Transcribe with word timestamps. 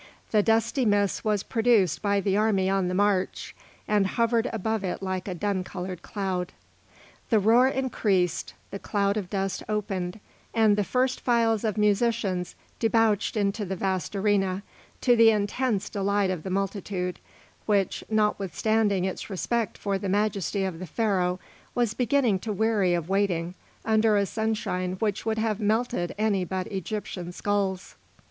The 0.31 0.41
dusty 0.41 0.83
mist 0.83 1.23
was 1.23 1.43
produced 1.43 2.01
by 2.01 2.21
the 2.21 2.35
army 2.35 2.67
on 2.67 2.87
the 2.87 2.95
march, 2.95 3.55
and 3.87 4.07
hovered 4.07 4.49
above 4.51 4.83
it 4.83 5.03
like 5.03 5.27
a 5.27 5.35
dun 5.35 5.63
coloured 5.63 6.01
cloud. 6.01 6.53
The 7.29 7.37
roar 7.37 7.67
increased, 7.67 8.55
the 8.71 8.79
cloud 8.79 9.15
of 9.15 9.29
dust 9.29 9.61
opened, 9.69 10.19
and 10.55 10.75
the 10.75 10.83
first 10.83 11.19
files 11.21 11.63
of 11.63 11.77
musicians 11.77 12.55
debouched 12.79 13.37
into 13.37 13.63
the 13.63 13.75
vast 13.75 14.15
arena, 14.15 14.63
to 15.01 15.15
the 15.15 15.29
intense 15.29 15.87
delight 15.87 16.31
of 16.31 16.41
the 16.41 16.49
multitude, 16.49 17.19
which, 17.67 18.03
notwithstanding 18.09 19.05
its 19.05 19.29
respect 19.29 19.77
for 19.77 19.99
the 19.99 20.09
majesty 20.09 20.63
of 20.63 20.79
the 20.79 20.87
Pharaoh, 20.87 21.39
was 21.75 21.93
beginning 21.93 22.39
to 22.39 22.51
weary 22.51 22.95
of 22.95 23.07
waiting 23.07 23.53
under 23.85 24.17
a 24.17 24.25
sunshine 24.25 24.93
which 24.93 25.27
would 25.27 25.37
have 25.37 25.59
melted 25.59 26.15
any 26.17 26.43
but 26.43 26.65
Egyptian 26.71 27.31
skulls. 27.31 27.93